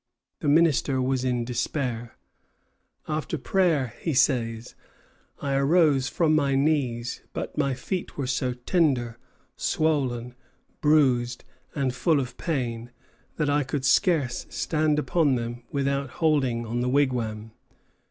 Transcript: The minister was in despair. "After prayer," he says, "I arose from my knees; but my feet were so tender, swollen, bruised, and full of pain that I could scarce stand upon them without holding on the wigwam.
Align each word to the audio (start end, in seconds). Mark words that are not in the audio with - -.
The 0.39 0.47
minister 0.47 0.99
was 0.99 1.23
in 1.23 1.45
despair. 1.45 2.15
"After 3.07 3.37
prayer," 3.37 3.93
he 4.01 4.15
says, 4.15 4.73
"I 5.39 5.53
arose 5.53 6.09
from 6.09 6.33
my 6.35 6.55
knees; 6.55 7.21
but 7.33 7.55
my 7.55 7.75
feet 7.75 8.17
were 8.17 8.25
so 8.25 8.55
tender, 8.55 9.19
swollen, 9.55 10.33
bruised, 10.81 11.43
and 11.75 11.93
full 11.93 12.19
of 12.19 12.35
pain 12.37 12.89
that 13.35 13.47
I 13.47 13.61
could 13.63 13.85
scarce 13.85 14.47
stand 14.49 14.97
upon 14.97 15.35
them 15.35 15.61
without 15.71 16.09
holding 16.09 16.65
on 16.65 16.81
the 16.81 16.89
wigwam. 16.89 17.51